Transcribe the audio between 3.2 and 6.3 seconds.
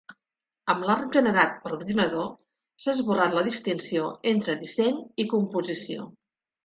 la distinció entre disseny i composició.